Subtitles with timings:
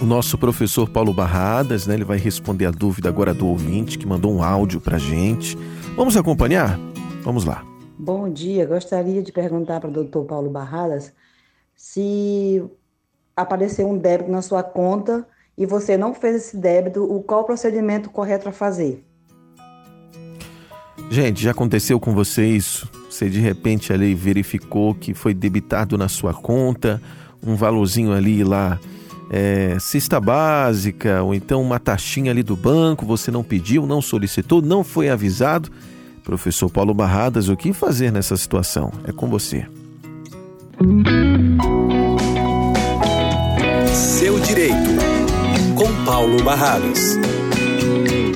[0.00, 1.94] o nosso professor Paulo Barradas, né?
[1.94, 5.56] Ele vai responder a dúvida agora do ouvinte que mandou um áudio para gente.
[5.94, 6.78] Vamos acompanhar?
[7.22, 7.64] Vamos lá.
[7.98, 11.12] Bom dia, gostaria de perguntar para o doutor Paulo Barradas
[11.76, 12.62] se
[13.36, 15.26] apareceu um débito na sua conta
[15.56, 19.04] e você não fez esse débito, o qual o procedimento correto a fazer?
[21.10, 22.88] Gente, já aconteceu com você isso?
[23.10, 27.02] Você de repente ali verificou que foi debitado na sua conta
[27.42, 28.78] um valorzinho ali lá,
[29.30, 34.60] é, cesta básica, ou então uma taxinha ali do banco, você não pediu, não solicitou,
[34.60, 35.70] não foi avisado.
[36.24, 38.92] Professor Paulo Barradas, o que fazer nessa situação?
[39.04, 39.66] É com você.
[43.94, 44.74] Seu direito,
[45.76, 47.16] com Paulo Barradas.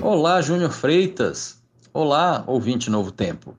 [0.00, 1.56] Olá, Júnior Freitas.
[1.92, 3.56] Olá, ouvinte Novo Tempo.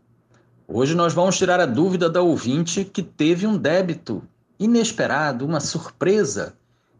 [0.67, 4.23] Hoje nós vamos tirar a dúvida da ouvinte que teve um débito
[4.57, 6.53] inesperado, uma surpresa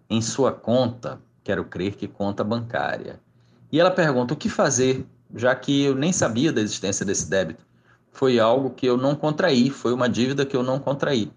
[0.10, 3.20] em sua conta, quero crer que conta bancária.
[3.72, 7.66] E ela pergunta o que fazer, já que eu nem sabia da existência desse débito.
[8.12, 11.32] Foi algo que eu não contraí, foi uma dívida que eu não contraí.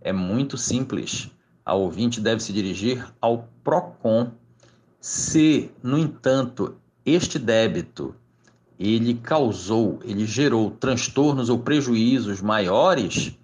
[0.00, 1.30] É muito simples.
[1.64, 4.30] A ouvinte deve se dirigir ao PROCON.
[5.00, 8.14] Se, no entanto, este débito
[8.78, 13.36] ele causou, ele gerou transtornos ou prejuízos maiores,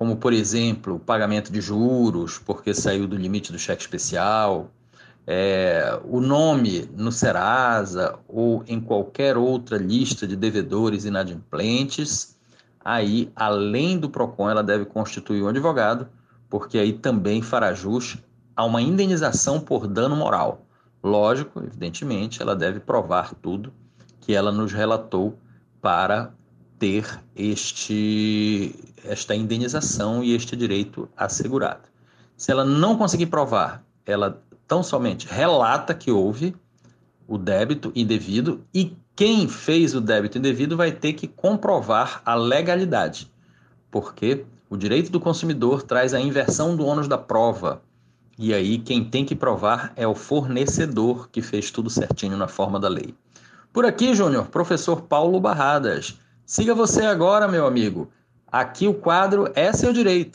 [0.00, 4.70] como por exemplo, pagamento de juros, porque saiu do limite do cheque especial,
[5.26, 12.34] é, o nome no Serasa ou em qualquer outra lista de devedores inadimplentes,
[12.82, 16.08] aí, além do PROCON, ela deve constituir um advogado,
[16.48, 18.16] porque aí também fará jus
[18.56, 20.64] a uma indenização por dano moral.
[21.04, 23.70] Lógico, evidentemente, ela deve provar tudo
[24.18, 25.38] que ela nos relatou
[25.78, 26.32] para
[26.80, 31.82] ter este, esta indenização e este direito assegurado.
[32.36, 36.56] Se ela não conseguir provar, ela tão somente relata que houve
[37.28, 43.30] o débito indevido e quem fez o débito indevido vai ter que comprovar a legalidade,
[43.90, 47.82] porque o direito do consumidor traz a inversão do ônus da prova.
[48.38, 52.80] E aí quem tem que provar é o fornecedor que fez tudo certinho na forma
[52.80, 53.14] da lei.
[53.70, 56.18] Por aqui, Júnior, professor Paulo Barradas.
[56.50, 58.10] Siga você agora, meu amigo.
[58.50, 60.28] Aqui o quadro é seu direito.